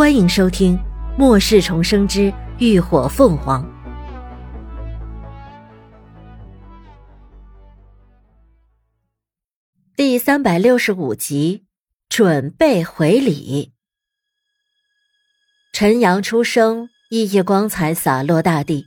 [0.00, 0.78] 欢迎收听
[1.18, 3.62] 《末世重生之浴火凤凰》
[9.94, 11.66] 第三百六十五集，
[12.08, 13.74] 准备回礼。
[15.74, 18.86] 晨阳初升，熠熠光彩洒落大地。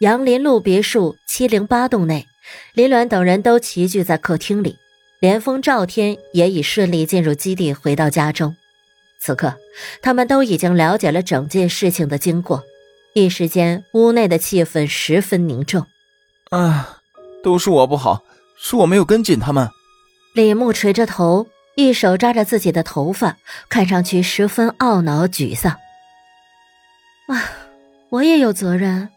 [0.00, 2.26] 杨林路别墅七零八栋内，
[2.74, 4.76] 林鸾等人都齐聚在客厅里，
[5.22, 8.54] 连峰、赵天也已顺利进入基地，回到家中。
[9.20, 9.54] 此刻，
[10.02, 12.62] 他们都已经了解了整件事情的经过，
[13.14, 15.86] 一时间屋内的气氛十分凝重。
[16.50, 17.00] 啊，
[17.42, 18.22] 都是我不好，
[18.56, 19.68] 是我没有跟紧他们。
[20.34, 23.36] 李牧垂着头，一手抓着自己的头发，
[23.68, 25.72] 看上去十分懊恼沮丧。
[27.28, 27.50] 啊，
[28.10, 29.08] 我也有责任，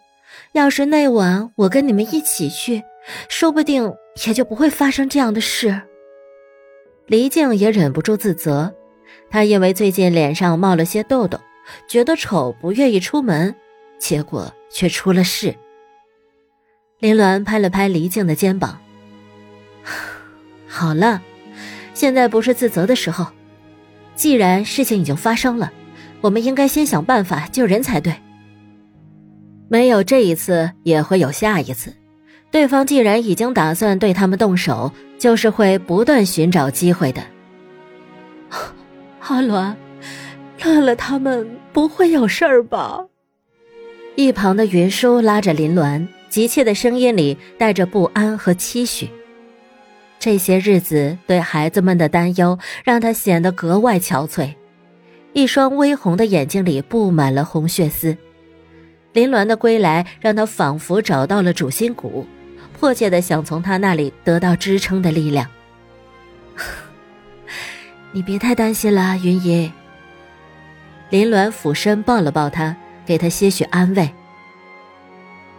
[0.53, 2.83] 要是那晚我跟你们一起去，
[3.27, 3.93] 说不定
[4.25, 5.81] 也就不会发生这样的事。
[7.07, 8.73] 黎静也忍不住自责。
[9.29, 11.39] 他因为最近脸上冒了些痘痘，
[11.87, 13.55] 觉得丑，不愿意出门，
[13.99, 15.55] 结果却出了事。
[16.99, 18.79] 林鸾拍了拍黎静的肩膀
[20.67, 21.21] ：“好了，
[21.93, 23.27] 现在不是自责的时候。
[24.15, 25.71] 既然事情已经发生了，
[26.21, 28.15] 我们应该先想办法救人才对。
[29.69, 31.93] 没有这一次，也会有下一次。
[32.49, 37.21] 对方既然已经打算对他们动手，就是会不断寻找机会的。”
[39.29, 39.75] 阿鸾，
[40.63, 43.05] 乐乐他们不会有事儿吧？
[44.15, 49.09] 一旁的云舒拉着林鸾，急切的声音里带着不安和期许。
[50.17, 54.55] 这些日子对孩子们的担忧，让他显得格外憔悴，
[55.33, 58.15] 一双微红的眼睛里布满了红血丝。
[59.11, 62.25] 林鸾的归来，让他仿佛找到了主心骨，
[62.79, 65.47] 迫切的想从他那里得到支撑的力量。
[68.11, 69.71] 你别太担心了，云姨。
[71.09, 72.75] 林鸾俯身抱了抱他，
[73.05, 74.09] 给他些许安慰。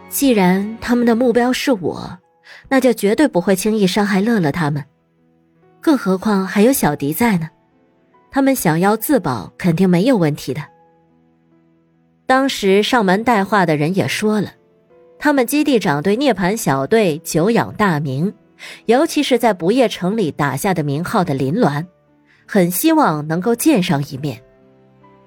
[0.09, 2.17] 既然他们的目标是我，
[2.67, 4.83] 那就绝对不会轻易伤害乐乐他们。
[5.81, 7.49] 更何况还有小迪在呢，
[8.29, 10.61] 他们想要自保肯定没有问题的。
[12.25, 14.51] 当时上门带话的人也说了，
[15.17, 18.33] 他们基地长对涅槃小队久仰大名，
[18.85, 21.85] 尤其是在不夜城里打下的名号的林鸾。
[22.51, 24.41] 很希望能够见上一面，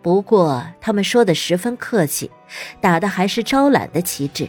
[0.02, 2.28] 不过他们说的十分客气，
[2.80, 4.48] 打的还是招揽的旗帜，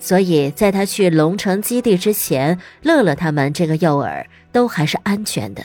[0.00, 5.64] 所以在他去龙城基地之前，乐乐他们这个诱饵都还是安全的。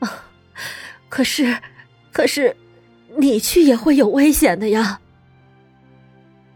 [0.00, 0.24] 啊，
[1.08, 1.56] 可是，
[2.12, 2.56] 可是，
[3.16, 4.98] 你去也会有危险的呀。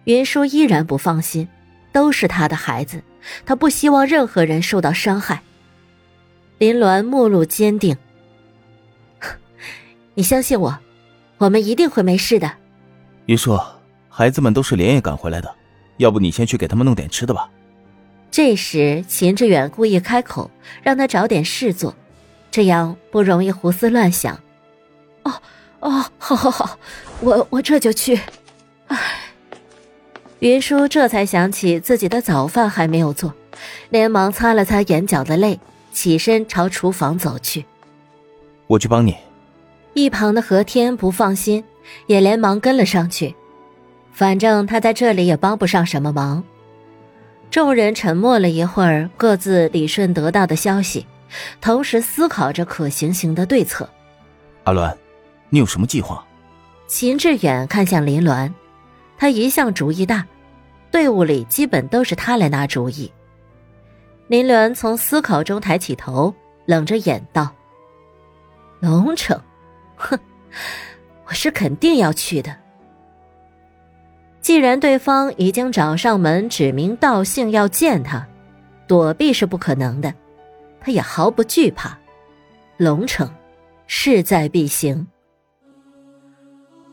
[0.02, 1.46] 云舒依然不放心，
[1.92, 3.00] 都是他的孩子，
[3.46, 5.44] 他不希望任何人受到伤害。
[6.58, 7.96] 林鸾目露坚定，
[10.14, 10.76] 你相信我，
[11.38, 12.50] 我们一定会没事的。
[13.26, 13.56] 云舒，
[14.08, 15.54] 孩子们都是连夜赶回来的，
[15.98, 17.48] 要不你先去给他们弄点吃的吧。
[18.30, 20.50] 这时，秦志远故意开口，
[20.82, 21.94] 让他找点事做，
[22.50, 24.34] 这样不容易胡思乱想。
[25.22, 25.32] 哦
[25.78, 26.78] 哦，好好好，
[27.20, 28.20] 我我这就去。
[28.88, 28.98] 唉，
[30.40, 33.32] 云舒这才想起自己的早饭还没有做，
[33.90, 35.60] 连忙擦了擦眼角的泪。
[35.92, 37.64] 起身朝厨房走去，
[38.66, 39.16] 我去帮你。
[39.94, 41.64] 一旁的何天不放心，
[42.06, 43.34] 也连忙跟了上去。
[44.12, 46.44] 反正他在这里也帮不上什么忙。
[47.50, 51.06] 众人沉默了一会儿，各自理顺得到的消息，
[51.60, 53.88] 同时思考着可行性的对策。
[54.64, 54.94] 阿鸾，
[55.48, 56.24] 你有什么计划？
[56.86, 58.52] 秦志远看向林鸾，
[59.16, 60.26] 他一向主意大，
[60.90, 63.10] 队伍里基本都是他来拿主意。
[64.28, 66.34] 林鸾从思考中抬起头，
[66.66, 67.50] 冷着眼道
[68.78, 69.40] ：“龙城，
[69.96, 70.18] 哼，
[71.26, 72.54] 我是肯定要去的。
[74.42, 78.26] 既然对方已经找上门，指名道姓要见他，
[78.86, 80.12] 躲避是不可能的。
[80.78, 81.98] 他也毫不惧怕。
[82.76, 83.28] 龙城，
[83.86, 85.06] 势在必行。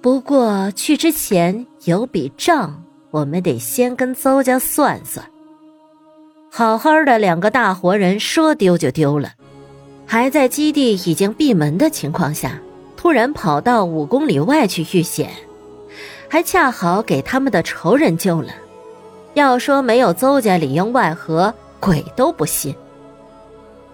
[0.01, 2.81] 不过去之前有笔账，
[3.11, 5.29] 我们得先跟邹家算算。”
[6.57, 9.33] 好好的两个大活人说丢就丢了，
[10.05, 12.57] 还在基地已经闭门的情况下，
[12.95, 15.29] 突然跑到五公里外去遇险，
[16.29, 18.53] 还恰好给他们的仇人救了。
[19.33, 22.73] 要说没有邹家里应外合，鬼都不信。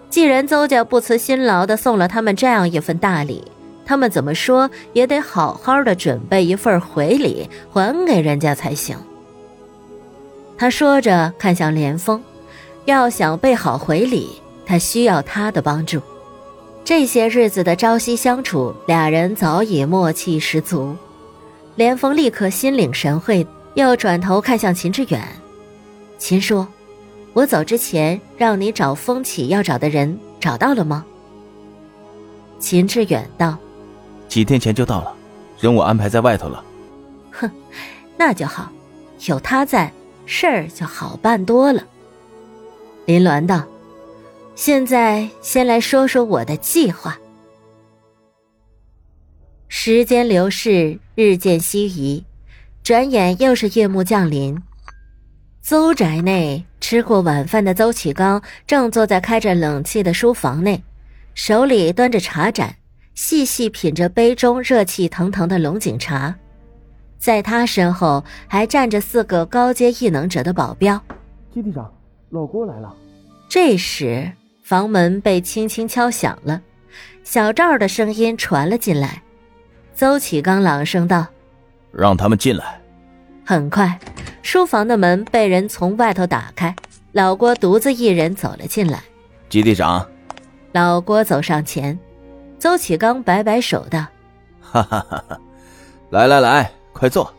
[0.08, 3.42] 既然邹家不辞辛劳的送了他们这样一份大礼，
[3.84, 8.96] 他们怎么说也得好好的准备一份回礼还给人家才行。
[10.56, 12.22] 他说着，看向连峰。
[12.84, 16.00] 要想备好回礼，他需要他的帮助。
[16.84, 20.94] 这些日子的朝夕相处，俩人早已默契十足。
[21.76, 25.22] 连峰立刻心领神会，又转头看向秦志远
[26.18, 26.66] ：“秦叔，
[27.32, 31.04] 我走之前让你找风起要找的人，找到了吗？”
[32.58, 33.56] 秦志远道
[34.28, 35.14] ：“几天前就到了，
[35.60, 36.62] 人我安排在外头了。”
[37.30, 37.50] 哼，
[38.16, 38.70] 那就好，
[39.28, 39.90] 有他在，
[40.26, 41.82] 事儿就好办多了。
[43.04, 43.64] 林鸾道。
[44.54, 47.18] 现在先来说说我的计划。
[49.68, 52.24] 时间流逝，日渐西移，
[52.82, 54.60] 转眼又是夜幕降临。
[55.62, 60.82] 邹宅内吃过晚饭的邹启刚正坐在开着冷气的书房内，
[61.34, 62.76] 手里端着茶盏，
[63.14, 66.36] 细细品着杯中热气腾腾的龙井茶。
[67.18, 71.00] 在他身后还站着四个高阶异能者的保镖。
[71.54, 71.90] 基地长，
[72.32, 72.92] 老郭来了。
[73.48, 74.32] 这时。
[74.62, 76.62] 房门被轻轻敲响了，
[77.24, 79.20] 小赵的声音传了进来。
[79.92, 81.26] 邹启刚朗声道
[81.92, 82.80] ：“让他们进来。”
[83.44, 83.98] 很快，
[84.40, 86.74] 书房的门被人从外头打开，
[87.10, 89.02] 老郭独自一人走了进来。
[89.50, 90.08] 基地长，
[90.70, 91.98] 老郭走上前，
[92.58, 94.06] 邹启刚摆摆手道
[94.62, 95.40] ：“哈哈哈哈，
[96.10, 97.30] 来来来，快坐，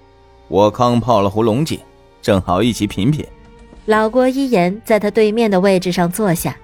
[0.49, 1.79] 我刚泡了壶龙井，
[2.21, 3.25] 正好一起品品。”
[3.85, 6.55] 老郭依言在他对面的位置上坐下。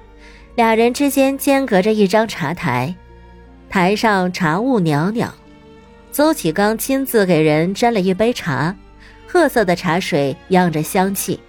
[0.56, 2.94] 俩人之间间隔着一张茶台，
[3.70, 5.34] 台上茶雾袅袅。
[6.12, 8.76] 邹启刚亲自给人斟了一杯茶，
[9.28, 11.40] 褐色的茶水漾着香气。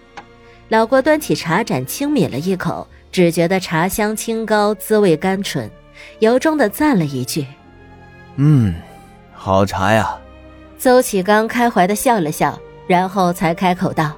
[0.69, 5.69] 老郭端起茶盏轻抿了一口，只觉得茶香清高，滋味甘醇，
[6.21, 7.45] 由衷的赞了一句
[8.37, 8.75] ：“嗯，
[9.33, 10.17] 好茶呀。”
[10.79, 12.57] 邹启刚开怀的笑了笑，
[12.87, 14.15] 然后才开口道：“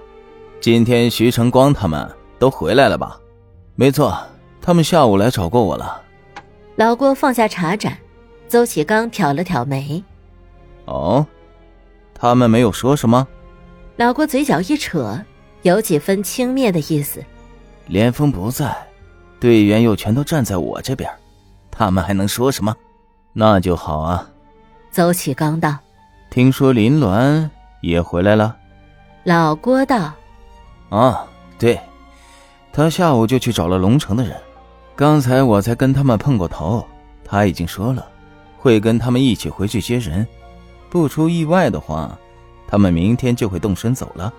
[0.62, 3.20] 今天徐成光他们都回来了吧
[3.76, 4.16] ？”“没错。”
[4.64, 6.00] 他们下午来找过我了。
[6.76, 7.98] 老郭放下茶盏，
[8.46, 10.00] 邹启刚挑了挑眉。
[10.84, 11.26] 哦，
[12.14, 13.26] 他们没有说什么。
[13.96, 15.20] 老郭嘴角一扯，
[15.62, 17.20] 有几分轻蔑的意思。
[17.88, 18.72] 连峰不在，
[19.40, 21.10] 队员又全都站在我这边，
[21.72, 22.72] 他们还能说什么？
[23.32, 24.30] 那就好啊。
[24.92, 25.76] 邹启刚道
[26.30, 27.50] ：“听说林鸾
[27.80, 28.56] 也回来了。”
[29.24, 30.12] 老郭道
[30.96, 31.26] ：“啊，
[31.58, 31.80] 对，
[32.70, 34.36] 他下午就去找了龙城的人。”
[34.94, 36.86] 刚才我才跟他们碰过头，
[37.24, 38.06] 他已经说了，
[38.58, 40.26] 会跟他们一起回去接人。
[40.90, 42.16] 不出意外的话，
[42.68, 44.30] 他们明天就会动身走了。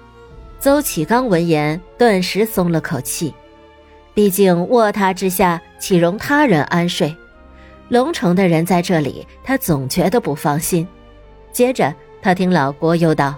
[0.59, 3.33] 邹启刚闻言，顿时松了口气。
[4.13, 7.13] 毕竟卧榻之下岂容他人安睡？
[7.89, 10.87] 龙城的人在这里，他总觉得不放心。
[11.51, 13.33] 接着，他听老郭又道：“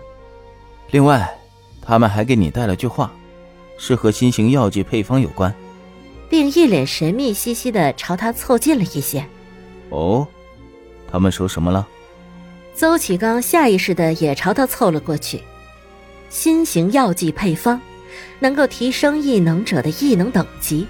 [0.92, 1.34] 另外，
[1.86, 3.12] 他们还给你带了句话，
[3.78, 5.54] 是和新型药剂配方有关。”
[6.28, 9.24] 并一脸神秘兮兮的朝他凑近了一些。
[9.90, 10.28] 哦，
[11.10, 11.88] 他们说什么了？
[12.74, 15.40] 邹启刚下意识的也朝他凑了过去。
[16.30, 17.80] 新型药剂配方，
[18.40, 20.88] 能够提升异能者的异能等级，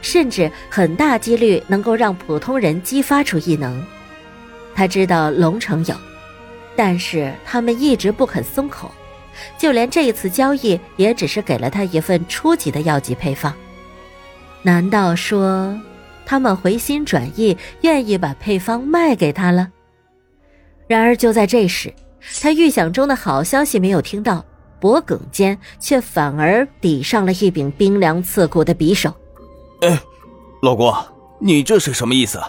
[0.00, 3.84] 甚至很大几率能够让普通人激发出异能。
[4.74, 5.96] 他知道龙城有，
[6.76, 8.90] 但是他们一直不肯松口，
[9.58, 13.52] 就连这一次交易也只是给了他一份初级的药剂配方。
[14.62, 15.78] 难道说，
[16.24, 19.68] 他们回心转意，愿意把配方卖给他了？
[20.88, 21.92] 然而就在这时，
[22.40, 24.44] 他预想中的好消息没有听到，
[24.80, 29.14] 脖颈间却反而抵上了一柄冰凉刺骨的匕首。
[29.82, 30.00] 哎，
[30.62, 30.96] 老郭，
[31.38, 32.40] 你这是什么意思？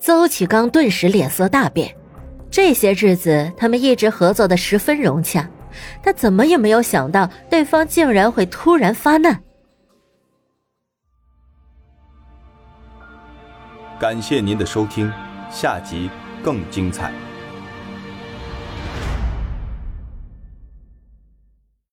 [0.00, 1.94] 邹启刚顿时脸色大变。
[2.50, 5.48] 这些日子他们一直合作的十分融洽，
[6.02, 9.42] 他怎么也没有想到对方竟然会突然发难。
[13.98, 15.12] 感谢您的收听，
[15.50, 16.08] 下集
[16.42, 17.12] 更精彩。